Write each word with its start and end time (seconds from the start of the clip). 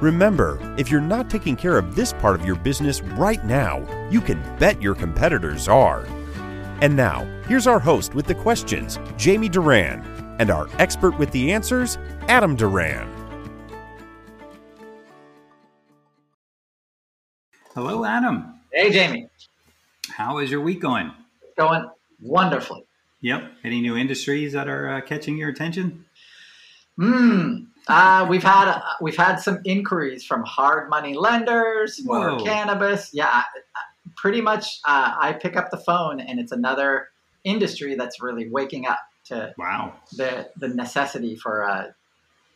Remember, 0.00 0.58
if 0.76 0.90
you're 0.90 1.00
not 1.00 1.30
taking 1.30 1.56
care 1.56 1.78
of 1.78 1.94
this 1.94 2.12
part 2.12 2.38
of 2.38 2.44
your 2.44 2.56
business 2.56 3.00
right 3.00 3.42
now, 3.46 3.78
you 4.10 4.20
can 4.20 4.42
bet 4.58 4.82
your 4.82 4.94
competitors 4.94 5.68
are. 5.68 6.04
And 6.82 6.94
now, 6.94 7.24
here's 7.46 7.66
our 7.66 7.78
host 7.78 8.14
with 8.14 8.26
the 8.26 8.34
questions, 8.34 8.98
Jamie 9.16 9.48
Duran, 9.48 10.04
and 10.38 10.50
our 10.50 10.68
expert 10.78 11.18
with 11.18 11.30
the 11.30 11.50
answers, 11.50 11.96
Adam 12.28 12.56
Duran. 12.56 13.10
Hello, 17.74 18.04
Adam. 18.04 18.60
Hey, 18.70 18.92
Jamie. 18.92 19.28
How 20.10 20.38
is 20.38 20.50
your 20.50 20.60
week 20.60 20.82
going? 20.82 21.10
Going 21.56 21.88
wonderfully. 22.20 22.84
Yep. 23.22 23.50
Any 23.64 23.80
new 23.80 23.96
industries 23.96 24.52
that 24.52 24.68
are 24.68 24.90
uh, 24.90 25.00
catching 25.00 25.38
your 25.38 25.48
attention? 25.48 26.04
Hmm. 26.98 27.64
Uh, 27.88 28.26
we've 28.28 28.42
had 28.42 28.68
uh, 28.68 28.80
we've 29.00 29.16
had 29.16 29.36
some 29.36 29.60
inquiries 29.64 30.24
from 30.24 30.42
hard 30.44 30.90
money 30.90 31.14
lenders 31.14 32.00
for 32.00 32.38
cannabis. 32.40 33.10
Yeah, 33.12 33.28
I- 33.28 33.44
I- 33.76 33.82
pretty 34.16 34.40
much. 34.40 34.80
Uh, 34.86 35.14
I 35.18 35.32
pick 35.34 35.56
up 35.56 35.70
the 35.70 35.76
phone, 35.76 36.20
and 36.20 36.40
it's 36.40 36.52
another 36.52 37.08
industry 37.44 37.94
that's 37.94 38.20
really 38.20 38.48
waking 38.48 38.86
up 38.86 38.98
to 39.26 39.54
Wow. 39.58 39.94
the 40.16 40.50
the 40.56 40.68
necessity 40.68 41.36
for 41.36 41.62
uh, 41.64 41.92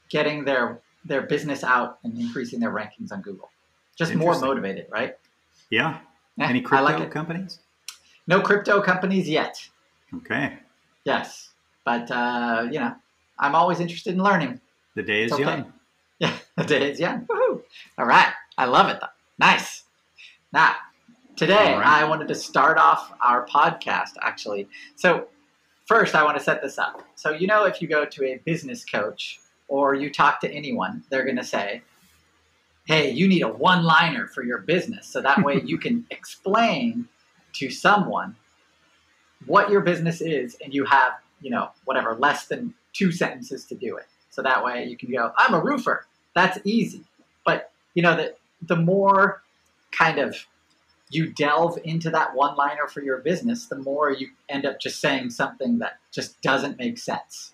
getting 0.09 0.45
their 0.45 0.81
their 1.05 1.23
business 1.23 1.63
out 1.65 1.99
and 2.03 2.19
increasing 2.19 2.59
their 2.61 2.73
rankings 2.73 3.13
on 3.13 3.23
Google. 3.23 3.51
Just 3.97 4.15
more 4.15 4.39
motivated, 4.41 4.87
right? 4.91 5.17
Yeah. 5.71 5.99
Eh, 6.41 6.45
Any 6.47 6.61
crypto 6.61 6.85
like 6.99 7.11
companies? 7.11 7.61
No 8.27 8.41
crypto 8.41 8.81
companies 8.83 9.29
yet. 9.29 9.69
Okay. 10.15 10.59
Yes, 11.05 11.51
but 11.85 12.11
uh, 12.11 12.67
you 12.71 12.81
know, 12.81 12.95
I'm 13.39 13.55
always 13.55 13.79
interested 13.79 14.15
in 14.15 14.23
learning. 14.23 14.61
The 14.95 15.03
day 15.03 15.25
is 15.25 15.33
Okay. 15.33 15.43
young. 15.43 15.73
Yeah, 16.19 16.37
the 16.57 16.65
day 16.65 16.91
is 16.91 17.01
young. 17.01 17.27
Woohoo. 17.27 17.63
All 17.99 18.07
right. 18.07 18.33
I 18.59 18.67
love 18.67 18.89
it 18.91 18.99
though. 19.01 19.07
Nice. 19.39 19.85
Now, 20.53 20.75
today 21.37 21.75
right. 21.77 21.87
I 21.87 22.05
wanted 22.05 22.29
to 22.29 22.35
start 22.35 22.77
off 22.79 23.13
our 23.21 23.47
podcast 23.47 24.11
actually. 24.21 24.69
So, 24.97 25.29
first 25.87 26.15
I 26.15 26.25
want 26.25 26.37
to 26.37 26.43
set 26.43 26.61
this 26.63 26.79
up. 26.79 27.03
So, 27.15 27.31
you 27.31 27.47
know, 27.47 27.65
if 27.65 27.81
you 27.81 27.89
go 27.89 28.05
to 28.05 28.25
a 28.25 28.39
business 28.45 28.85
coach 28.85 29.41
or 29.69 29.95
you 29.95 30.11
talk 30.11 30.41
to 30.41 30.51
anyone, 30.53 31.05
they're 31.11 31.25
going 31.25 31.37
to 31.37 31.45
say, 31.45 31.83
Hey, 32.87 33.11
you 33.11 33.29
need 33.29 33.43
a 33.43 33.49
one 33.49 33.85
liner 33.85 34.27
for 34.27 34.43
your 34.43 34.59
business. 34.59 35.07
So 35.07 35.21
that 35.23 35.43
way 35.45 35.63
you 35.65 35.79
can 35.79 36.05
explain 36.11 37.09
to 37.55 37.71
someone 37.71 38.35
what 39.47 39.71
your 39.71 39.81
business 39.81 40.21
is 40.21 40.57
and 40.63 40.75
you 40.75 40.85
have, 40.85 41.13
you 41.41 41.51
know, 41.51 41.71
whatever, 41.85 42.15
less 42.17 42.47
than 42.47 42.75
two 42.93 43.13
sentences 43.13 43.65
to 43.67 43.75
do 43.75 43.97
it. 43.97 44.07
So 44.41 44.45
that 44.45 44.65
way 44.65 44.87
you 44.87 44.97
can 44.97 45.13
go, 45.13 45.33
I'm 45.37 45.53
a 45.53 45.61
roofer. 45.61 46.07
That's 46.35 46.59
easy. 46.65 47.05
But 47.45 47.73
you 47.93 48.03
know, 48.03 48.17
the 48.17 48.35
the 48.63 48.77
more 48.77 49.43
kind 49.93 50.19
of 50.19 50.35
you 51.11 51.27
delve 51.27 51.79
into 51.85 52.09
that 52.09 52.35
one 52.35 52.57
liner 52.57 52.87
for 52.87 53.03
your 53.03 53.19
business, 53.19 53.67
the 53.67 53.77
more 53.77 54.11
you 54.11 54.29
end 54.49 54.65
up 54.65 54.81
just 54.81 54.99
saying 54.99 55.29
something 55.29 55.79
that 55.81 55.99
just 56.11 56.41
doesn't 56.41 56.79
make 56.79 56.97
sense. 56.97 57.53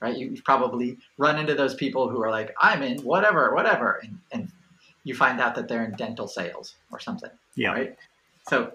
Right? 0.00 0.16
You, 0.16 0.28
you've 0.28 0.44
probably 0.44 0.98
run 1.18 1.38
into 1.40 1.54
those 1.54 1.74
people 1.74 2.08
who 2.08 2.22
are 2.22 2.30
like, 2.30 2.54
I'm 2.60 2.82
in 2.82 2.98
whatever, 3.02 3.52
whatever, 3.54 4.00
and, 4.02 4.18
and 4.30 4.52
you 5.02 5.14
find 5.14 5.40
out 5.40 5.56
that 5.56 5.66
they're 5.66 5.84
in 5.84 5.92
dental 5.92 6.28
sales 6.28 6.74
or 6.92 7.00
something 7.00 7.30
Yeah. 7.56 7.72
right? 7.72 7.96
So 8.48 8.72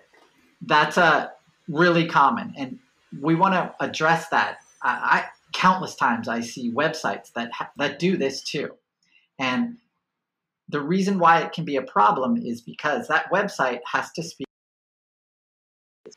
that's 0.63 0.97
uh, 0.97 1.27
really 1.69 2.07
common, 2.07 2.53
and 2.57 2.79
we 3.21 3.35
want 3.35 3.53
to 3.53 3.73
address 3.79 4.27
that. 4.29 4.57
I, 4.81 4.89
I 4.89 5.25
countless 5.53 5.95
times 5.95 6.27
I 6.27 6.41
see 6.41 6.71
websites 6.71 7.31
that 7.33 7.51
ha- 7.51 7.71
that 7.77 7.99
do 7.99 8.17
this 8.17 8.41
too, 8.41 8.75
and 9.39 9.77
the 10.69 10.81
reason 10.81 11.19
why 11.19 11.41
it 11.41 11.53
can 11.53 11.65
be 11.65 11.77
a 11.77 11.81
problem 11.81 12.37
is 12.37 12.61
because 12.61 13.07
that 13.07 13.31
website 13.31 13.79
has 13.91 14.11
to 14.13 14.23
speak. 14.23 14.47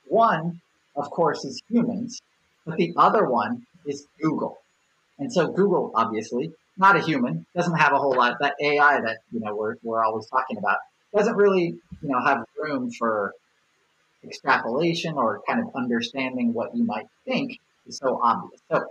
One, 0.06 0.60
of 0.96 1.10
course, 1.10 1.44
is 1.44 1.62
humans, 1.68 2.20
but 2.66 2.76
the 2.76 2.92
other 2.96 3.28
one 3.28 3.66
is 3.86 4.06
Google, 4.20 4.58
and 5.18 5.32
so 5.32 5.48
Google 5.48 5.92
obviously 5.94 6.52
not 6.76 6.96
a 6.96 7.00
human 7.00 7.46
doesn't 7.54 7.76
have 7.76 7.92
a 7.92 7.98
whole 7.98 8.14
lot 8.14 8.36
that 8.40 8.54
AI 8.60 9.00
that 9.00 9.18
you 9.30 9.40
know 9.40 9.54
we're 9.54 9.76
we're 9.82 10.04
always 10.04 10.26
talking 10.26 10.56
about 10.56 10.78
doesn't 11.14 11.36
really 11.36 11.78
you 12.02 12.08
know 12.08 12.20
have 12.24 12.44
room 12.56 12.90
for 12.90 13.34
extrapolation 14.24 15.14
or 15.14 15.42
kind 15.48 15.60
of 15.60 15.74
understanding 15.74 16.52
what 16.52 16.74
you 16.74 16.84
might 16.84 17.06
think 17.24 17.58
is 17.86 17.98
so 17.98 18.20
obvious. 18.22 18.60
So 18.70 18.84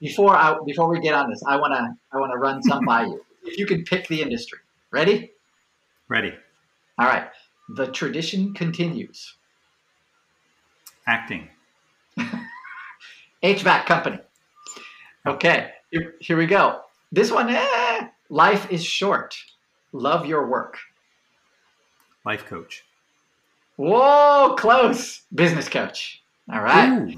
before 0.00 0.36
I 0.36 0.56
before 0.64 0.88
we 0.88 1.00
get 1.00 1.14
on 1.14 1.30
this, 1.30 1.42
I 1.46 1.56
wanna 1.56 1.96
I 2.12 2.18
wanna 2.18 2.36
run 2.36 2.62
some 2.62 2.84
by 2.84 3.04
you. 3.04 3.24
If 3.44 3.58
you 3.58 3.66
can 3.66 3.84
pick 3.84 4.08
the 4.08 4.22
industry. 4.22 4.58
Ready? 4.90 5.32
Ready. 6.08 6.34
All 6.98 7.06
right. 7.06 7.28
The 7.76 7.88
tradition 7.88 8.54
continues. 8.54 9.34
Acting. 11.06 11.48
HVAC 13.42 13.86
company. 13.86 14.18
Okay, 15.26 15.70
here, 15.90 16.14
here 16.20 16.36
we 16.36 16.46
go. 16.46 16.80
This 17.12 17.30
one, 17.32 17.50
eh, 17.50 18.08
life 18.28 18.70
is 18.70 18.84
short. 18.84 19.36
Love 19.92 20.26
your 20.26 20.46
work. 20.46 20.78
Life 22.24 22.46
coach. 22.46 22.84
Whoa, 23.76 24.54
close. 24.58 25.22
Business 25.34 25.68
coach. 25.68 26.22
All 26.52 26.60
right. 26.60 26.88
Ooh. 26.88 27.12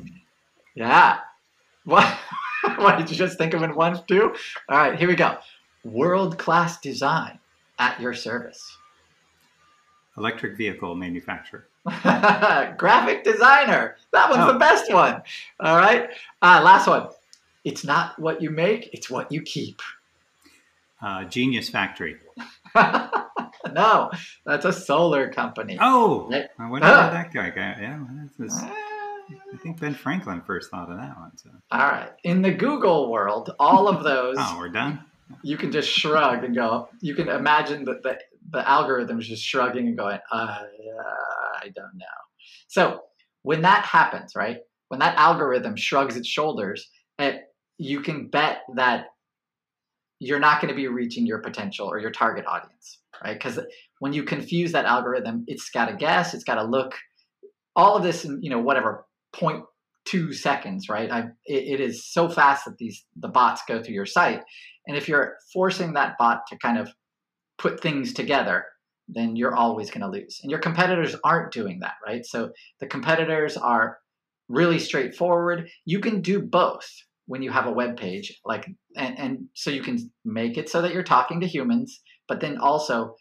Yeah. 0.74 1.18
What? 1.84 2.18
what 2.82 2.98
did 2.98 3.10
you 3.10 3.16
just 3.16 3.38
think 3.38 3.54
of 3.54 3.62
in 3.62 3.74
one 3.74 4.00
too? 4.06 4.34
All 4.68 4.78
right, 4.78 4.98
here 4.98 5.08
we 5.08 5.14
go. 5.16 5.38
World 5.84 6.38
class 6.38 6.80
design 6.80 7.38
at 7.78 8.00
your 8.00 8.14
service. 8.14 8.76
Electric 10.16 10.56
vehicle 10.56 10.94
manufacturer. 10.94 11.68
Graphic 12.76 13.24
designer. 13.24 13.96
That 14.12 14.30
one's 14.30 14.42
Oh. 14.42 14.52
the 14.52 14.58
best 14.58 14.92
one. 14.92 15.22
All 15.60 15.76
right. 15.76 16.10
Uh, 16.42 16.60
last 16.64 16.86
one. 16.88 17.08
It's 17.64 17.84
not 17.84 18.18
what 18.18 18.40
you 18.42 18.50
make; 18.50 18.90
it's 18.92 19.08
what 19.10 19.30
you 19.30 19.42
keep. 19.42 19.80
Uh, 21.00 21.24
Genius 21.24 21.68
Factory. 21.68 22.16
no, 23.72 24.10
that's 24.44 24.64
a 24.64 24.72
solar 24.72 25.28
company. 25.30 25.76
Oh, 25.80 26.28
Right. 26.30 26.46
I 26.58 26.68
wonder 26.68 26.88
where 26.88 27.10
that 27.10 27.32
guy 27.32 27.50
got. 27.50 27.80
Yeah, 27.80 27.98
that's 28.12 28.36
his- 28.36 28.60
Ah. 28.62 28.74
I 29.52 29.56
think 29.68 29.80
Ben 29.80 29.94
Franklin 29.94 30.40
first 30.40 30.70
thought 30.70 30.90
of 30.90 30.96
that 30.96 31.16
one. 31.18 31.36
So. 31.36 31.50
All 31.70 31.80
right. 31.80 32.10
In 32.24 32.42
the 32.42 32.52
Google 32.52 33.10
world, 33.10 33.54
all 33.58 33.88
of 33.88 34.02
those 34.02 34.36
Oh, 34.38 34.56
we're 34.58 34.68
done. 34.68 35.00
you 35.42 35.56
can 35.56 35.70
just 35.70 35.90
shrug 35.90 36.44
and 36.44 36.54
go. 36.54 36.88
You 37.00 37.14
can 37.14 37.28
imagine 37.28 37.84
that 37.84 38.02
the 38.02 38.18
the 38.50 38.66
algorithm 38.66 39.18
is 39.18 39.28
just 39.28 39.44
shrugging 39.44 39.88
and 39.88 39.96
going, 39.98 40.18
uh, 40.32 40.58
I 41.60 41.68
don't 41.74 41.94
know. 41.96 42.06
So 42.68 43.02
when 43.42 43.60
that 43.62 43.84
happens, 43.84 44.34
right? 44.34 44.58
When 44.88 45.00
that 45.00 45.18
algorithm 45.18 45.76
shrugs 45.76 46.16
its 46.16 46.26
shoulders, 46.26 46.88
it, 47.18 47.42
you 47.76 48.00
can 48.00 48.28
bet 48.28 48.62
that 48.76 49.08
you're 50.18 50.40
not 50.40 50.62
going 50.62 50.70
to 50.70 50.74
be 50.74 50.88
reaching 50.88 51.26
your 51.26 51.40
potential 51.40 51.86
or 51.86 51.98
your 51.98 52.10
target 52.10 52.46
audience, 52.46 53.00
right? 53.22 53.34
Because 53.34 53.60
when 53.98 54.14
you 54.14 54.22
confuse 54.22 54.72
that 54.72 54.86
algorithm, 54.86 55.44
it's 55.46 55.68
got 55.68 55.86
to 55.90 55.96
guess, 55.96 56.32
it's 56.32 56.44
got 56.44 56.54
to 56.54 56.64
look, 56.64 56.94
all 57.76 57.96
of 57.96 58.02
this 58.02 58.24
you 58.24 58.48
know 58.48 58.60
whatever 58.60 59.04
0.2 59.34 60.34
seconds, 60.34 60.88
right? 60.88 61.10
I, 61.10 61.20
it, 61.44 61.80
it 61.80 61.80
is 61.80 62.04
so 62.04 62.28
fast 62.28 62.64
that 62.64 62.78
these 62.78 63.04
the 63.16 63.28
bots 63.28 63.62
go 63.66 63.82
through 63.82 63.94
your 63.94 64.06
site 64.06 64.42
and 64.88 64.96
if 64.96 65.06
you're 65.06 65.36
forcing 65.52 65.92
that 65.92 66.16
bot 66.18 66.46
to 66.48 66.56
kind 66.56 66.78
of 66.78 66.90
put 67.58 67.80
things 67.80 68.14
together, 68.14 68.64
then 69.06 69.36
you're 69.36 69.54
always 69.54 69.90
going 69.90 70.00
to 70.00 70.08
lose. 70.08 70.40
And 70.42 70.50
your 70.50 70.60
competitors 70.60 71.14
aren't 71.22 71.52
doing 71.52 71.80
that, 71.80 71.94
right? 72.04 72.24
So 72.24 72.50
the 72.80 72.86
competitors 72.86 73.56
are 73.56 73.98
really 74.48 74.78
straightforward. 74.78 75.68
You 75.84 76.00
can 76.00 76.22
do 76.22 76.40
both 76.40 76.88
when 77.26 77.42
you 77.42 77.50
have 77.50 77.66
a 77.66 77.70
web 77.70 77.98
page, 77.98 78.40
like, 78.46 78.66
and, 78.96 79.18
and 79.18 79.38
so 79.52 79.70
you 79.70 79.82
can 79.82 80.10
make 80.24 80.56
it 80.56 80.70
so 80.70 80.80
that 80.80 80.94
you're 80.94 81.02
talking 81.02 81.40
to 81.40 81.46
humans, 81.46 82.00
but 82.26 82.40
then 82.40 82.56
also 82.56 83.14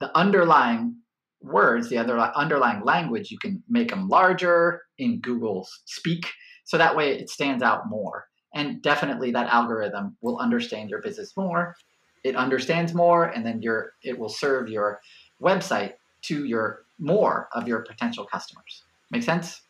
the 0.00 0.16
underlying 0.18 0.96
words, 1.44 1.88
the 1.88 1.98
other 1.98 2.18
underlying 2.18 2.82
language, 2.84 3.30
you 3.30 3.38
can 3.38 3.62
make 3.68 3.90
them 3.90 4.08
larger 4.08 4.82
in 4.98 5.20
Google 5.20 5.68
Speak, 5.84 6.30
so 6.64 6.78
that 6.78 6.96
way 6.96 7.18
it 7.18 7.30
stands 7.30 7.62
out 7.62 7.88
more 7.88 8.26
and 8.54 8.80
definitely 8.82 9.30
that 9.32 9.48
algorithm 9.48 10.16
will 10.22 10.38
understand 10.38 10.88
your 10.88 11.02
business 11.02 11.36
more 11.36 11.74
it 12.22 12.36
understands 12.36 12.94
more 12.94 13.24
and 13.26 13.44
then 13.44 13.60
your 13.60 13.92
it 14.02 14.18
will 14.18 14.30
serve 14.30 14.68
your 14.68 15.00
website 15.42 15.94
to 16.22 16.44
your 16.44 16.84
more 16.98 17.48
of 17.52 17.68
your 17.68 17.80
potential 17.80 18.24
customers 18.24 18.84
Make 19.10 19.22
sense? 19.22 19.60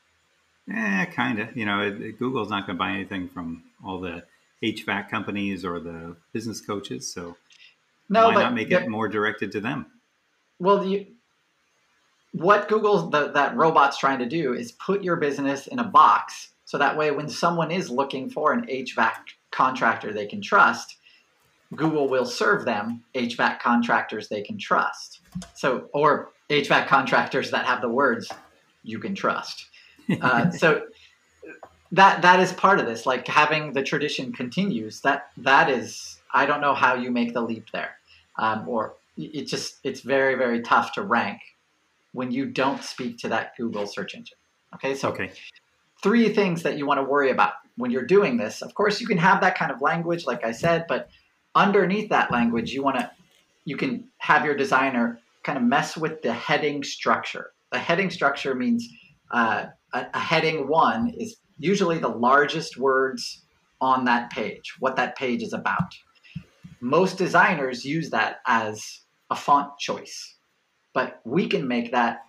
Yeah, 0.67 1.05
kind 1.05 1.39
of. 1.39 1.55
You 1.55 1.67
know, 1.67 1.81
it, 1.83 2.19
Google's 2.19 2.49
not 2.49 2.67
going 2.67 2.79
to 2.79 2.79
buy 2.79 2.93
anything 2.93 3.29
from 3.29 3.65
all 3.85 4.01
the 4.01 4.23
HVAC 4.63 5.11
companies 5.11 5.67
or 5.67 5.81
the 5.81 6.17
business 6.33 6.63
coaches. 6.63 7.13
So 7.13 7.37
no, 8.09 8.29
why 8.29 8.35
not 8.35 8.55
make 8.55 8.71
it 8.71 8.89
more 8.89 9.07
directed 9.09 9.53
to 9.53 9.61
them? 9.61 9.87
Well, 10.59 10.83
you, 10.83 11.07
what 12.35 12.69
Google 12.69 13.11
the, 13.11 13.29
that 13.29 13.57
robot's 13.57 13.97
trying 13.97 14.19
to 14.19 14.27
do 14.27 14.55
is 14.55 14.73
put 14.73 15.05
your 15.05 15.17
business 15.17 15.69
in 15.69 15.79
a 15.79 15.85
box 15.85 16.49
so 16.65 16.77
that 16.79 16.97
way 16.97 17.13
when 17.13 17.29
someone 17.29 17.71
is 17.71 17.91
looking 17.91 18.29
for 18.29 18.53
an 18.53 18.67
HVAC 18.67 19.13
contractor 19.53 20.13
they 20.13 20.27
can 20.27 20.43
trust, 20.43 20.97
Google 21.77 22.09
will 22.09 22.25
serve 22.25 22.65
them 22.65 23.05
HVAC 23.15 23.61
contractors 23.61 24.29
they 24.29 24.43
can 24.43 24.59
trust. 24.59 25.21
So 25.55 25.89
or 25.93 26.31
HVAC 26.51 26.89
contractors 26.89 27.53
that 27.53 27.67
have 27.67 27.81
the 27.81 27.89
words 27.89 28.29
you 28.83 28.99
can 28.99 29.15
trust. 29.15 29.67
Uh, 30.21 30.51
so 30.63 30.87
that 31.93 32.21
that 32.23 32.41
is 32.41 32.53
part 32.53 32.81
of 32.81 32.87
this. 32.87 33.07
Like 33.07 33.29
having 33.29 33.73
the 33.73 33.83
tradition 33.83 34.33
continues. 34.33 35.01
That 35.03 35.29
that 35.37 35.71
is. 35.71 36.19
I 36.33 36.47
don't 36.47 36.61
know 36.61 36.75
how 36.75 36.95
you 36.95 37.13
make 37.13 37.33
the 37.33 37.41
leap 37.41 37.71
there, 37.73 37.97
um, 38.39 38.69
or 38.69 38.95
it 39.17 39.45
just 39.45 39.79
it's 39.85 40.01
very 40.01 40.35
very 40.35 40.63
tough 40.63 40.93
to 40.95 41.03
rank 41.03 41.41
when 42.15 42.31
you 42.31 42.47
don't 42.47 42.83
speak 42.83 43.19
to 43.19 43.29
that 43.29 43.57
Google 43.57 43.87
search 43.87 44.15
engine. 44.15 44.39
Okay, 44.75 44.95
so 44.95 45.11
okay. 45.11 45.33
three 46.03 46.33
things 46.33 46.63
that 46.63 46.79
you 46.79 46.87
want 46.87 46.99
to 46.99 47.05
worry 47.05 47.31
about 47.31 47.53
when 47.77 47.91
you're 47.91 48.07
doing 48.07 48.37
this. 48.37 48.63
Of 48.63 48.75
course, 48.75 49.01
you 49.01 49.07
can 49.07 49.19
have 49.19 49.41
that 49.43 49.59
kind 49.59 49.71
of 49.71 49.83
language, 49.83 50.25
like 50.25 50.45
I 50.45 50.53
said, 50.53 50.87
but 50.89 51.09
underneath 51.55 52.09
that 52.11 52.31
language, 52.31 52.73
you 52.73 52.83
want 52.83 52.99
to 52.99 53.11
you 53.65 53.77
can 53.77 54.09
have 54.19 54.45
your 54.45 54.55
designer 54.55 55.21
kind 55.43 55.59
of 55.59 55.65
mess 55.65 55.97
with 55.97 56.23
the 56.23 56.33
heading 56.33 56.83
structure. 56.83 57.53
The 57.73 57.79
heading 57.79 58.11
structure 58.11 58.55
means 58.55 58.87
uh, 59.33 59.67
a, 59.93 60.07
a 60.15 60.19
heading 60.19 60.69
one 60.69 61.13
is 61.17 61.37
usually 61.59 61.99
the 61.99 62.09
largest 62.09 62.77
words 62.77 63.43
on 63.81 64.05
that 64.05 64.31
page, 64.31 64.75
what 64.79 64.97
that 64.97 65.17
page 65.17 65.43
is 65.43 65.53
about. 65.53 65.95
Most 66.81 67.19
designers 67.19 67.85
use 67.85 68.11
that 68.11 68.37
as 68.47 69.01
a 69.31 69.37
font 69.37 69.79
choice, 69.79 70.34
but 70.95 71.21
we 71.25 71.47
can 71.47 71.69
make 71.69 71.93
that 71.93 72.25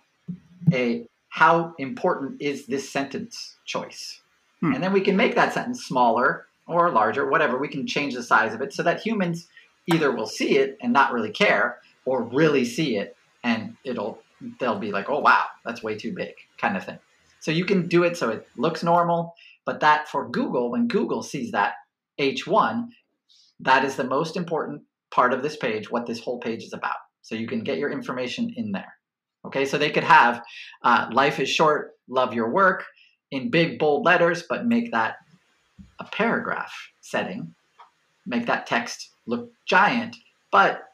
a 0.72 1.06
how 1.30 1.74
important 1.78 2.40
is 2.40 2.66
this 2.66 2.88
sentence 2.88 3.56
choice. 3.64 4.20
Hmm. 4.60 4.74
And 4.74 4.82
then 4.82 4.92
we 4.92 5.00
can 5.00 5.16
make 5.16 5.34
that 5.34 5.52
sentence 5.52 5.84
smaller 5.84 6.46
or 6.66 6.90
larger, 6.90 7.28
whatever. 7.28 7.58
We 7.58 7.68
can 7.68 7.86
change 7.86 8.14
the 8.14 8.22
size 8.22 8.54
of 8.54 8.60
it 8.60 8.72
so 8.72 8.82
that 8.82 9.00
humans 9.00 9.48
either 9.86 10.10
will 10.10 10.26
see 10.26 10.58
it 10.58 10.76
and 10.82 10.92
not 10.92 11.12
really 11.12 11.30
care 11.30 11.78
or 12.04 12.22
really 12.22 12.64
see 12.64 12.96
it 12.96 13.16
and 13.44 13.76
it'll 13.84 14.18
they'll 14.58 14.78
be 14.78 14.92
like, 14.92 15.08
"Oh 15.08 15.20
wow, 15.20 15.44
that's 15.64 15.82
way 15.82 15.96
too 15.96 16.12
big," 16.12 16.34
kind 16.58 16.76
of 16.76 16.84
thing. 16.84 16.98
So 17.40 17.50
you 17.52 17.64
can 17.64 17.86
do 17.86 18.02
it 18.02 18.16
so 18.16 18.30
it 18.30 18.48
looks 18.56 18.82
normal, 18.82 19.34
but 19.64 19.80
that 19.80 20.08
for 20.08 20.28
Google, 20.28 20.70
when 20.72 20.88
Google 20.88 21.22
sees 21.22 21.52
that 21.52 21.74
H1, 22.18 22.88
that 23.60 23.84
is 23.84 23.94
the 23.94 24.04
most 24.04 24.36
important 24.36 24.82
part 25.10 25.32
of 25.32 25.42
this 25.42 25.56
page, 25.56 25.90
what 25.90 26.06
this 26.06 26.20
whole 26.20 26.40
page 26.40 26.64
is 26.64 26.72
about. 26.72 26.96
So 27.26 27.34
you 27.34 27.48
can 27.48 27.64
get 27.64 27.78
your 27.78 27.90
information 27.90 28.54
in 28.56 28.70
there. 28.70 28.94
Okay, 29.44 29.64
so 29.64 29.78
they 29.78 29.90
could 29.90 30.04
have 30.04 30.44
uh, 30.84 31.08
life 31.12 31.40
is 31.40 31.48
short, 31.48 31.96
love 32.08 32.32
your 32.32 32.48
work 32.48 32.84
in 33.32 33.50
big 33.50 33.80
bold 33.80 34.04
letters, 34.04 34.44
but 34.48 34.64
make 34.64 34.92
that 34.92 35.16
a 35.98 36.04
paragraph 36.04 36.72
setting, 37.00 37.52
make 38.26 38.46
that 38.46 38.64
text 38.68 39.10
look 39.26 39.50
giant. 39.66 40.14
But 40.52 40.84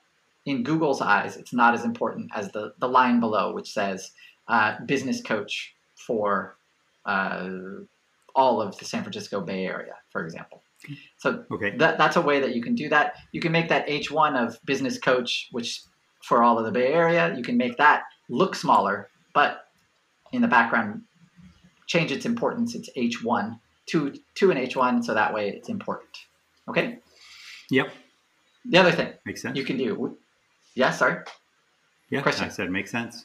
in 0.46 0.62
Google's 0.62 1.02
eyes, 1.02 1.36
it's 1.36 1.52
not 1.52 1.74
as 1.74 1.84
important 1.84 2.30
as 2.34 2.50
the, 2.52 2.72
the 2.78 2.88
line 2.88 3.20
below, 3.20 3.52
which 3.52 3.70
says 3.70 4.12
uh, 4.48 4.76
business 4.86 5.20
coach 5.20 5.74
for 5.94 6.56
uh, 7.04 7.50
all 8.34 8.62
of 8.62 8.78
the 8.78 8.86
San 8.86 9.02
Francisco 9.02 9.42
Bay 9.42 9.66
Area, 9.66 9.96
for 10.10 10.24
example. 10.24 10.62
So 11.18 11.44
okay. 11.52 11.76
that, 11.76 11.98
that's 11.98 12.16
a 12.16 12.22
way 12.22 12.40
that 12.40 12.54
you 12.56 12.62
can 12.62 12.74
do 12.74 12.88
that. 12.88 13.16
You 13.32 13.40
can 13.40 13.52
make 13.52 13.68
that 13.68 13.86
H1 13.86 14.34
of 14.34 14.58
business 14.64 14.98
coach, 14.98 15.48
which 15.52 15.82
for 16.22 16.42
all 16.42 16.58
of 16.58 16.64
the 16.64 16.70
Bay 16.70 16.92
Area, 16.92 17.34
you 17.36 17.42
can 17.42 17.56
make 17.56 17.76
that 17.78 18.04
look 18.28 18.54
smaller, 18.54 19.08
but 19.34 19.66
in 20.32 20.42
the 20.42 20.48
background, 20.48 21.02
change 21.86 22.12
its 22.12 22.24
importance. 22.24 22.74
It's 22.74 22.88
H1 22.96 23.58
to, 23.86 24.14
to 24.36 24.50
an 24.50 24.56
H1, 24.56 25.04
so 25.04 25.14
that 25.14 25.34
way 25.34 25.50
it's 25.50 25.68
important. 25.68 26.10
Okay? 26.68 26.98
Yep. 27.70 27.92
The 28.66 28.78
other 28.78 28.92
thing 28.92 29.12
makes 29.26 29.42
sense. 29.42 29.56
You 29.56 29.64
can 29.64 29.76
do. 29.76 30.16
Yeah, 30.74 30.90
sorry. 30.92 31.24
Yeah, 32.10 32.22
Question. 32.22 32.44
I 32.44 32.48
said 32.48 32.70
makes 32.70 32.90
sense. 32.90 33.24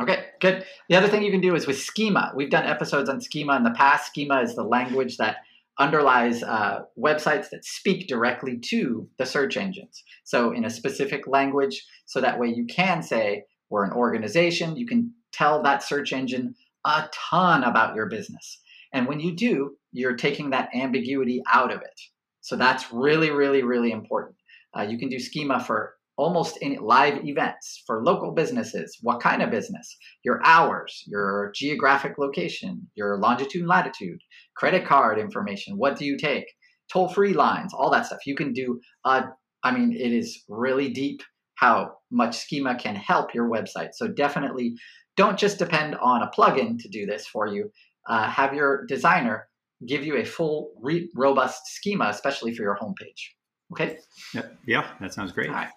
Okay, 0.00 0.24
good. 0.40 0.64
The 0.88 0.96
other 0.96 1.08
thing 1.08 1.22
you 1.22 1.30
can 1.30 1.42
do 1.42 1.54
is 1.54 1.66
with 1.66 1.78
schema. 1.78 2.32
We've 2.34 2.50
done 2.50 2.64
episodes 2.64 3.10
on 3.10 3.20
schema 3.20 3.56
in 3.56 3.62
the 3.62 3.72
past. 3.72 4.06
Schema 4.06 4.40
is 4.40 4.54
the 4.54 4.62
language 4.62 5.18
that 5.18 5.44
underlies 5.78 6.42
uh, 6.42 6.80
websites 6.98 7.50
that 7.50 7.64
speak 7.64 8.06
directly 8.06 8.58
to 8.58 9.08
the 9.18 9.26
search 9.26 9.56
engines. 9.56 10.02
So, 10.24 10.52
in 10.52 10.64
a 10.64 10.70
specific 10.70 11.26
language, 11.26 11.84
so 12.06 12.20
that 12.20 12.38
way 12.38 12.48
you 12.48 12.66
can 12.66 13.02
say, 13.02 13.44
we're 13.70 13.84
an 13.84 13.92
organization, 13.92 14.76
you 14.76 14.86
can 14.86 15.14
tell 15.32 15.62
that 15.62 15.82
search 15.82 16.12
engine 16.12 16.54
a 16.84 17.08
ton 17.30 17.64
about 17.64 17.94
your 17.94 18.08
business. 18.08 18.60
And 18.92 19.06
when 19.06 19.20
you 19.20 19.34
do, 19.34 19.76
you're 19.92 20.16
taking 20.16 20.50
that 20.50 20.68
ambiguity 20.74 21.42
out 21.50 21.72
of 21.72 21.80
it. 21.80 22.00
So, 22.40 22.56
that's 22.56 22.92
really, 22.92 23.30
really, 23.30 23.62
really 23.62 23.92
important. 23.92 24.36
Uh, 24.76 24.82
you 24.82 24.98
can 24.98 25.08
do 25.08 25.18
schema 25.18 25.60
for 25.60 25.94
almost 26.16 26.58
any 26.60 26.78
live 26.78 27.24
events 27.24 27.82
for 27.86 28.04
local 28.04 28.32
businesses. 28.32 28.98
What 29.02 29.20
kind 29.20 29.42
of 29.42 29.50
business? 29.50 29.96
Your 30.24 30.40
hours, 30.44 31.02
your 31.06 31.52
geographic 31.54 32.18
location, 32.18 32.88
your 32.94 33.18
longitude 33.18 33.62
and 33.62 33.68
latitude, 33.68 34.20
credit 34.56 34.86
card 34.86 35.18
information. 35.18 35.78
What 35.78 35.96
do 35.96 36.04
you 36.04 36.16
take? 36.16 36.46
Toll 36.92 37.08
free 37.08 37.32
lines, 37.32 37.72
all 37.72 37.90
that 37.90 38.06
stuff. 38.06 38.26
You 38.26 38.34
can 38.34 38.52
do, 38.52 38.80
uh, 39.04 39.22
I 39.62 39.72
mean, 39.72 39.92
it 39.92 40.12
is 40.12 40.44
really 40.48 40.90
deep 40.90 41.22
how 41.54 41.94
much 42.10 42.36
schema 42.36 42.74
can 42.74 42.94
help 42.96 43.34
your 43.34 43.48
website. 43.48 43.90
So 43.94 44.08
definitely 44.08 44.74
don't 45.16 45.38
just 45.38 45.58
depend 45.58 45.94
on 45.96 46.22
a 46.22 46.30
plugin 46.30 46.78
to 46.80 46.88
do 46.88 47.06
this 47.06 47.26
for 47.26 47.46
you. 47.46 47.70
Uh, 48.08 48.28
have 48.28 48.52
your 48.52 48.84
designer 48.86 49.48
give 49.86 50.04
you 50.04 50.16
a 50.16 50.24
full, 50.24 50.72
re- 50.80 51.10
robust 51.14 51.66
schema, 51.66 52.08
especially 52.08 52.54
for 52.54 52.62
your 52.62 52.76
homepage. 52.80 53.30
Okay. 53.72 53.98
Yeah, 54.34 54.42
yeah, 54.66 54.86
that 55.00 55.14
sounds 55.14 55.32
great. 55.32 55.48
All 55.48 55.54
right. 55.54 55.70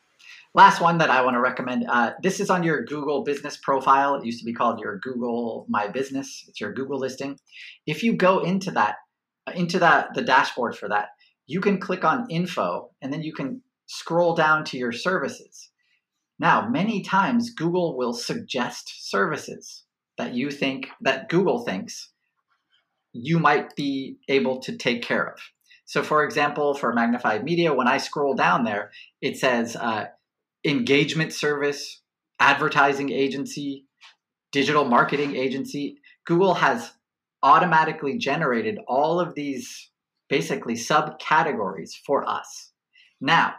Last 0.55 0.79
one 0.79 0.99
that 0.99 1.09
I 1.09 1.21
want 1.21 1.35
to 1.35 1.41
recommend. 1.41 1.85
Uh, 1.89 2.13
this 2.23 2.39
is 2.39 2.49
on 2.49 2.63
your 2.63 2.85
Google 2.85 3.25
business 3.25 3.57
profile. 3.57 4.15
It 4.15 4.25
used 4.25 4.39
to 4.39 4.45
be 4.45 4.53
called 4.53 4.79
your 4.79 4.99
Google 4.99 5.65
My 5.67 5.89
Business. 5.89 6.45
It's 6.47 6.61
your 6.61 6.71
Google 6.71 6.97
listing. 6.97 7.37
If 7.85 8.03
you 8.03 8.15
go 8.15 8.39
into 8.39 8.71
that, 8.71 8.95
into 9.53 9.79
that 9.79 10.13
the 10.15 10.21
dashboard 10.21 10.77
for 10.77 10.87
that, 10.87 11.09
you 11.45 11.59
can 11.59 11.77
click 11.77 12.05
on 12.05 12.29
Info, 12.29 12.91
and 13.01 13.11
then 13.11 13.21
you 13.21 13.33
can 13.33 13.63
scroll 13.87 14.33
down 14.33 14.63
to 14.63 14.77
your 14.77 14.93
services. 14.93 15.71
Now, 16.39 16.69
many 16.69 17.01
times 17.01 17.49
Google 17.49 17.97
will 17.97 18.13
suggest 18.13 19.09
services 19.11 19.83
that 20.17 20.35
you 20.35 20.49
think 20.49 20.87
that 21.01 21.27
Google 21.27 21.65
thinks 21.65 22.13
you 23.11 23.39
might 23.39 23.75
be 23.75 24.19
able 24.29 24.61
to 24.61 24.77
take 24.77 25.01
care 25.01 25.27
of. 25.27 25.37
So, 25.83 26.01
for 26.01 26.23
example, 26.23 26.75
for 26.75 26.93
Magnified 26.93 27.43
Media, 27.43 27.73
when 27.73 27.89
I 27.89 27.97
scroll 27.97 28.35
down 28.35 28.63
there, 28.63 28.91
it 29.21 29.35
says 29.37 29.75
uh, 29.75 30.05
engagement 30.65 31.31
service, 31.31 32.01
advertising 32.39 33.11
agency, 33.11 33.85
digital 34.51 34.85
marketing 34.85 35.35
agency. 35.35 35.97
Google 36.25 36.55
has 36.55 36.91
automatically 37.43 38.17
generated 38.17 38.79
all 38.87 39.19
of 39.19 39.35
these 39.35 39.91
basically 40.27 40.73
subcategories 40.73 41.91
for 42.05 42.27
us. 42.27 42.71
Now, 43.21 43.53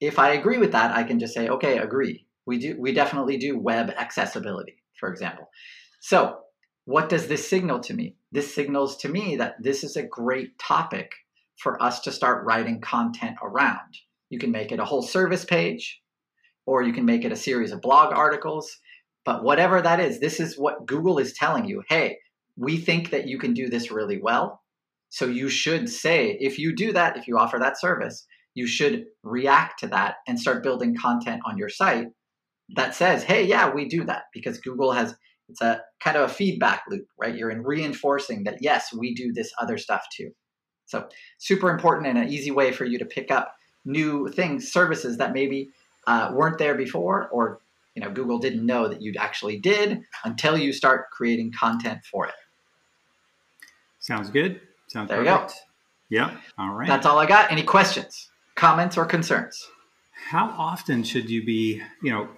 if 0.00 0.18
I 0.18 0.30
agree 0.30 0.58
with 0.58 0.72
that, 0.72 0.94
I 0.94 1.04
can 1.04 1.18
just 1.18 1.32
say, 1.32 1.48
okay, 1.48 1.78
agree. 1.78 2.26
We 2.44 2.58
do 2.58 2.76
we 2.78 2.92
definitely 2.92 3.36
do 3.36 3.56
web 3.58 3.90
accessibility, 3.96 4.82
for 4.98 5.10
example. 5.10 5.48
So, 6.00 6.40
what 6.84 7.08
does 7.08 7.28
this 7.28 7.48
signal 7.48 7.78
to 7.80 7.94
me? 7.94 8.16
This 8.32 8.52
signals 8.52 8.96
to 8.98 9.08
me 9.08 9.36
that 9.36 9.62
this 9.62 9.84
is 9.84 9.96
a 9.96 10.02
great 10.02 10.58
topic 10.58 11.12
for 11.56 11.80
us 11.80 12.00
to 12.00 12.10
start 12.10 12.44
writing 12.44 12.80
content 12.80 13.36
around. 13.42 13.96
You 14.28 14.40
can 14.40 14.50
make 14.50 14.72
it 14.72 14.80
a 14.80 14.84
whole 14.84 15.02
service 15.02 15.44
page 15.44 16.01
or 16.66 16.82
you 16.82 16.92
can 16.92 17.04
make 17.04 17.24
it 17.24 17.32
a 17.32 17.36
series 17.36 17.72
of 17.72 17.80
blog 17.80 18.12
articles. 18.12 18.78
But 19.24 19.44
whatever 19.44 19.80
that 19.80 20.00
is, 20.00 20.20
this 20.20 20.40
is 20.40 20.58
what 20.58 20.86
Google 20.86 21.18
is 21.18 21.32
telling 21.32 21.64
you. 21.64 21.82
Hey, 21.88 22.18
we 22.56 22.76
think 22.76 23.10
that 23.10 23.28
you 23.28 23.38
can 23.38 23.54
do 23.54 23.68
this 23.68 23.90
really 23.90 24.20
well. 24.20 24.60
So 25.10 25.26
you 25.26 25.48
should 25.48 25.88
say, 25.88 26.36
if 26.40 26.58
you 26.58 26.74
do 26.74 26.92
that, 26.92 27.16
if 27.16 27.28
you 27.28 27.38
offer 27.38 27.58
that 27.58 27.78
service, 27.78 28.26
you 28.54 28.66
should 28.66 29.04
react 29.22 29.80
to 29.80 29.86
that 29.88 30.16
and 30.26 30.38
start 30.38 30.62
building 30.62 30.96
content 30.96 31.42
on 31.46 31.56
your 31.56 31.68
site 31.68 32.08
that 32.74 32.94
says, 32.94 33.22
hey, 33.22 33.44
yeah, 33.44 33.70
we 33.70 33.88
do 33.88 34.04
that 34.04 34.24
because 34.32 34.58
Google 34.58 34.92
has, 34.92 35.14
it's 35.48 35.60
a 35.60 35.82
kind 36.00 36.16
of 36.16 36.30
a 36.30 36.32
feedback 36.32 36.82
loop, 36.88 37.06
right? 37.18 37.34
You're 37.34 37.50
in 37.50 37.62
reinforcing 37.62 38.44
that, 38.44 38.58
yes, 38.60 38.92
we 38.92 39.14
do 39.14 39.32
this 39.32 39.52
other 39.60 39.78
stuff 39.78 40.04
too. 40.16 40.30
So 40.86 41.06
super 41.38 41.70
important 41.70 42.08
and 42.08 42.18
an 42.18 42.28
easy 42.28 42.50
way 42.50 42.72
for 42.72 42.84
you 42.84 42.98
to 42.98 43.04
pick 43.04 43.30
up 43.30 43.54
new 43.84 44.28
things, 44.28 44.72
services 44.72 45.18
that 45.18 45.32
maybe 45.32 45.70
uh, 46.06 46.30
weren't 46.32 46.58
there 46.58 46.74
before 46.74 47.28
or 47.28 47.60
you 47.94 48.02
know 48.02 48.10
Google 48.10 48.38
didn't 48.38 48.64
know 48.64 48.88
that 48.88 49.02
you 49.02 49.14
actually 49.18 49.58
did 49.58 50.02
until 50.24 50.56
you 50.56 50.72
start 50.72 51.10
creating 51.10 51.52
content 51.52 52.04
for 52.04 52.26
it. 52.26 52.34
Sounds 54.00 54.30
good. 54.30 54.60
Sounds 54.88 55.08
there 55.08 55.24
perfect. 55.24 55.52
you 55.52 56.18
go. 56.18 56.26
Yeah. 56.32 56.36
All 56.58 56.74
right. 56.74 56.88
That's 56.88 57.06
all 57.06 57.18
I 57.18 57.26
got. 57.26 57.50
Any 57.50 57.62
questions, 57.62 58.30
comments, 58.54 58.98
or 58.98 59.06
concerns? 59.06 59.66
How 60.28 60.54
often 60.58 61.04
should 61.04 61.30
you 61.30 61.44
be, 61.44 61.80
you 62.02 62.10
know, 62.12 62.28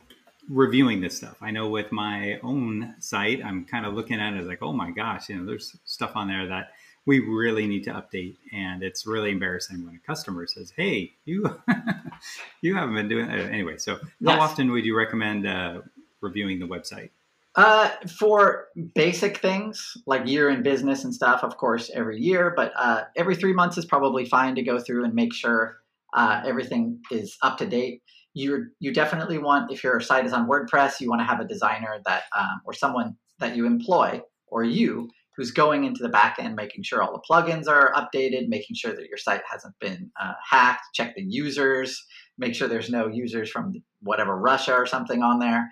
reviewing 0.49 1.01
this 1.01 1.17
stuff? 1.17 1.37
I 1.41 1.51
know 1.51 1.69
with 1.69 1.91
my 1.91 2.39
own 2.43 2.95
site, 3.01 3.45
I'm 3.45 3.65
kind 3.65 3.87
of 3.87 3.95
looking 3.95 4.21
at 4.21 4.35
it 4.35 4.41
as 4.41 4.47
like, 4.47 4.63
oh 4.63 4.73
my 4.73 4.91
gosh, 4.91 5.29
you 5.29 5.37
know, 5.37 5.45
there's 5.45 5.77
stuff 5.85 6.13
on 6.15 6.29
there 6.29 6.47
that 6.47 6.73
we 7.07 7.21
really 7.21 7.67
need 7.67 7.85
to 7.85 7.91
update, 7.91 8.37
and 8.53 8.83
it's 8.83 9.07
really 9.07 9.31
embarrassing 9.31 9.85
when 9.85 9.95
a 9.95 10.07
customer 10.07 10.47
says, 10.47 10.73
"Hey, 10.77 11.13
you, 11.25 11.61
you 12.63 12.75
haven't 12.75 12.95
been 12.95 13.09
doing 13.09 13.27
that." 13.27 13.41
Anyway, 13.41 13.77
so 13.77 13.97
how 13.97 14.01
yes. 14.21 14.41
often 14.41 14.71
would 14.73 14.85
you 14.85 14.97
recommend 14.97 15.47
uh, 15.47 15.83
reviewing 16.21 16.59
the 16.59 16.67
website? 16.67 17.11
Uh, 17.57 17.91
for 18.19 18.67
basic 18.95 19.39
things 19.39 19.97
like 20.07 20.27
year 20.27 20.51
in 20.51 20.63
business 20.63 21.05
and 21.05 21.15
stuff, 21.15 21.45
of 21.45 21.57
course, 21.57 21.89
every 21.95 22.19
year, 22.19 22.53
but 22.57 22.73
uh, 22.77 23.05
every 23.17 23.37
three 23.37 23.53
months 23.53 23.79
is 23.79 23.85
probably 23.85 24.25
fine 24.25 24.57
to 24.57 24.63
go 24.63 24.81
through 24.81 25.05
and 25.05 25.15
make 25.15 25.33
sure 25.33 25.77
uh, 26.15 26.43
everything 26.45 27.01
is 27.13 27.37
up 27.43 27.59
to 27.59 27.67
date. 27.67 28.03
You 28.33 28.67
you 28.81 28.93
definitely 28.93 29.39
want 29.39 29.71
if 29.71 29.85
your 29.85 30.01
site 30.01 30.25
is 30.25 30.33
on 30.33 30.49
WordPress, 30.49 31.01
you 31.01 31.09
want 31.09 31.21
to 31.21 31.25
have 31.25 31.39
a 31.39 31.45
designer 31.45 32.01
that 32.07 32.25
um, 32.37 32.61
or 32.65 32.73
someone 32.73 33.17
that 33.39 33.55
you 33.55 33.67
employ 33.67 34.21
or 34.49 34.65
you 34.65 35.11
who's 35.37 35.51
going 35.51 35.85
into 35.85 36.03
the 36.03 36.09
back 36.09 36.37
end, 36.39 36.55
making 36.55 36.83
sure 36.85 37.03
all 37.03 37.13
the 37.13 37.23
plugins 37.29 37.67
are 37.69 37.93
updated, 37.95 38.49
making 38.49 38.77
sure 38.77 38.95
that 38.95 39.09
your 39.09 39.19
site 39.19 39.43
hasn't 39.51 39.79
been 39.81 40.11
uh, 40.21 40.35
hacked, 40.49 40.87
check 40.95 41.15
the 41.17 41.23
users, 41.23 42.05
make 42.39 42.55
sure 42.55 42.69
there's 42.69 42.91
no 42.91 43.09
users 43.09 43.51
from 43.51 43.83
whatever 44.03 44.37
Russia 44.37 44.75
or 44.75 44.87
something 44.87 45.23
on 45.23 45.39
there. 45.41 45.71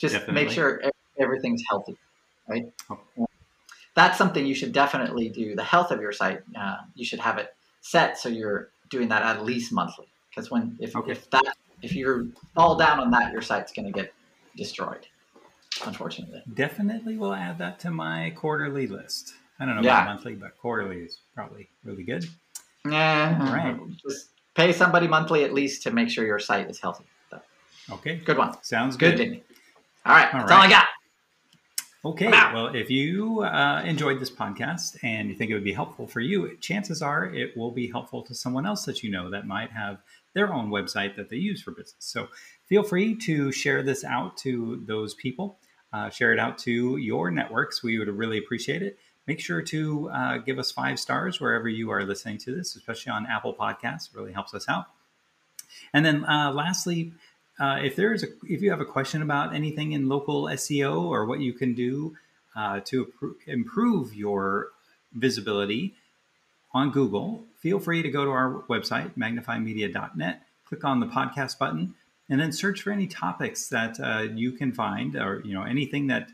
Just 0.00 0.14
definitely. 0.14 0.44
make 0.44 0.50
sure 0.50 0.82
everything's 1.18 1.62
healthy, 1.68 1.96
right? 2.48 2.64
Oh. 2.90 3.26
That's 3.94 4.18
something 4.18 4.44
you 4.44 4.54
should 4.54 4.72
definitely 4.72 5.28
do. 5.28 5.54
The 5.54 5.62
health 5.62 5.90
of 5.92 6.00
your 6.00 6.12
site, 6.12 6.40
uh, 6.58 6.78
you 6.94 7.04
should 7.04 7.20
have 7.20 7.38
it 7.38 7.54
set 7.80 8.18
so 8.18 8.28
you're 8.28 8.70
doing 8.90 9.08
that 9.08 9.22
at 9.22 9.44
least 9.44 9.72
monthly. 9.72 10.06
Because 10.30 10.50
when 10.50 10.76
if, 10.80 10.96
okay. 10.96 11.12
if 11.12 11.30
that 11.30 11.54
if 11.82 11.94
you 11.94 12.32
fall 12.54 12.76
down 12.76 12.98
on 12.98 13.10
that, 13.12 13.32
your 13.32 13.42
site's 13.42 13.72
going 13.72 13.86
to 13.86 13.92
get 13.92 14.12
destroyed. 14.56 15.06
Unfortunately, 15.84 16.42
definitely 16.54 17.16
will 17.16 17.34
add 17.34 17.58
that 17.58 17.80
to 17.80 17.90
my 17.90 18.30
quarterly 18.36 18.86
list. 18.86 19.34
I 19.58 19.66
don't 19.66 19.76
know 19.76 19.82
yeah. 19.82 20.02
about 20.02 20.14
monthly, 20.14 20.34
but 20.34 20.56
quarterly 20.58 20.98
is 20.98 21.18
probably 21.34 21.68
really 21.84 22.04
good. 22.04 22.26
Yeah, 22.86 23.38
all 23.40 23.52
right. 23.52 23.78
Just 24.06 24.30
pay 24.54 24.72
somebody 24.72 25.08
monthly 25.08 25.44
at 25.44 25.52
least 25.52 25.82
to 25.82 25.90
make 25.90 26.10
sure 26.10 26.24
your 26.24 26.38
site 26.38 26.70
is 26.70 26.80
healthy. 26.80 27.04
So, 27.30 27.40
okay, 27.92 28.16
good 28.16 28.38
one. 28.38 28.56
Sounds 28.62 28.96
good. 28.96 29.16
Good, 29.16 29.42
All 30.06 30.14
right, 30.14 30.32
all 30.32 30.40
that's 30.40 30.50
right. 30.50 30.56
all 30.56 30.62
I 30.62 30.68
got. 30.68 30.86
Okay, 32.04 32.28
well, 32.28 32.66
if 32.66 32.90
you 32.90 33.40
uh, 33.40 33.82
enjoyed 33.82 34.20
this 34.20 34.30
podcast 34.30 34.98
and 35.02 35.30
you 35.30 35.34
think 35.34 35.50
it 35.50 35.54
would 35.54 35.64
be 35.64 35.72
helpful 35.72 36.06
for 36.06 36.20
you, 36.20 36.54
chances 36.58 37.00
are 37.00 37.24
it 37.32 37.56
will 37.56 37.70
be 37.70 37.90
helpful 37.90 38.22
to 38.24 38.34
someone 38.34 38.66
else 38.66 38.84
that 38.84 39.02
you 39.02 39.10
know 39.10 39.30
that 39.30 39.46
might 39.46 39.70
have 39.70 40.02
their 40.34 40.52
own 40.52 40.68
website 40.68 41.16
that 41.16 41.30
they 41.30 41.36
use 41.36 41.62
for 41.62 41.70
business. 41.70 41.94
So 42.00 42.28
feel 42.66 42.82
free 42.82 43.16
to 43.20 43.50
share 43.52 43.82
this 43.82 44.04
out 44.04 44.36
to 44.38 44.82
those 44.86 45.14
people, 45.14 45.58
uh, 45.94 46.10
share 46.10 46.32
it 46.32 46.40
out 46.40 46.58
to 46.58 46.96
your 46.96 47.30
networks. 47.30 47.82
We 47.82 47.98
would 48.00 48.08
really 48.08 48.38
appreciate 48.38 48.82
it. 48.82 48.98
Make 49.28 49.38
sure 49.38 49.62
to 49.62 50.10
uh, 50.10 50.38
give 50.38 50.58
us 50.58 50.72
five 50.72 50.98
stars 50.98 51.40
wherever 51.40 51.68
you 51.68 51.90
are 51.90 52.04
listening 52.04 52.38
to 52.38 52.54
this, 52.54 52.74
especially 52.74 53.12
on 53.12 53.26
Apple 53.26 53.54
Podcasts. 53.54 54.08
It 54.08 54.16
really 54.16 54.32
helps 54.32 54.52
us 54.54 54.68
out. 54.68 54.86
And 55.92 56.04
then, 56.04 56.24
uh, 56.24 56.52
lastly, 56.52 57.12
uh, 57.60 57.78
if 57.80 57.94
there 57.94 58.12
is 58.12 58.24
a 58.24 58.26
if 58.42 58.60
you 58.60 58.70
have 58.70 58.80
a 58.80 58.84
question 58.84 59.22
about 59.22 59.54
anything 59.54 59.92
in 59.92 60.08
local 60.08 60.44
SEO 60.44 61.04
or 61.04 61.26
what 61.26 61.38
you 61.38 61.52
can 61.52 61.74
do 61.74 62.16
uh, 62.56 62.80
to 62.86 63.12
improve 63.46 64.14
your 64.14 64.70
visibility 65.12 65.94
on 66.72 66.90
Google, 66.90 67.44
feel 67.60 67.78
free 67.78 68.02
to 68.02 68.10
go 68.10 68.24
to 68.24 68.30
our 68.32 68.64
website 68.68 69.16
magnifymedia.net, 69.16 70.42
click 70.66 70.84
on 70.84 70.98
the 70.98 71.06
podcast 71.06 71.56
button, 71.58 71.94
and 72.28 72.40
then 72.40 72.52
search 72.52 72.82
for 72.82 72.90
any 72.90 73.06
topics 73.06 73.68
that 73.68 73.98
uh, 74.00 74.22
you 74.34 74.52
can 74.52 74.72
find 74.72 75.16
or 75.16 75.42
you 75.44 75.54
know 75.54 75.62
anything 75.62 76.06
that 76.08 76.28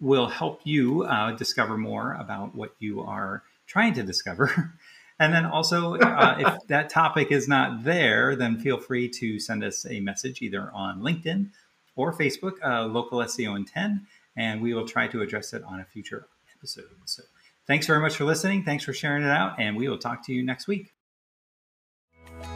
will 0.00 0.28
help 0.28 0.60
you 0.64 1.04
uh, 1.04 1.32
discover 1.32 1.78
more 1.78 2.14
about 2.14 2.54
what 2.54 2.74
you 2.78 3.00
are 3.00 3.42
trying 3.66 3.94
to 3.94 4.02
discover. 4.02 4.74
And 5.18 5.32
then 5.32 5.46
also, 5.46 5.94
uh, 5.96 6.36
if 6.38 6.66
that 6.68 6.90
topic 6.90 7.32
is 7.32 7.48
not 7.48 7.84
there, 7.84 8.36
then 8.36 8.58
feel 8.58 8.78
free 8.78 9.08
to 9.10 9.40
send 9.40 9.64
us 9.64 9.86
a 9.88 10.00
message 10.00 10.42
either 10.42 10.70
on 10.72 11.00
LinkedIn 11.00 11.50
or 11.94 12.12
Facebook, 12.12 12.62
uh, 12.62 12.84
Local 12.84 13.20
SEO 13.20 13.56
in 13.56 13.64
10, 13.64 14.06
and 14.36 14.60
we 14.60 14.74
will 14.74 14.86
try 14.86 15.08
to 15.08 15.22
address 15.22 15.54
it 15.54 15.62
on 15.64 15.80
a 15.80 15.84
future 15.84 16.26
episode. 16.54 16.84
So 17.06 17.22
thanks 17.66 17.86
very 17.86 18.00
much 18.00 18.16
for 18.16 18.24
listening. 18.24 18.64
Thanks 18.64 18.84
for 18.84 18.92
sharing 18.92 19.22
it 19.22 19.30
out, 19.30 19.58
and 19.58 19.76
we 19.76 19.88
will 19.88 19.98
talk 19.98 20.24
to 20.26 20.34
you 20.34 20.44
next 20.44 20.66
week. 20.66 20.95